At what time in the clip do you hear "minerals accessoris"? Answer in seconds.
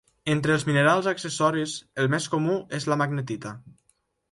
0.69-1.77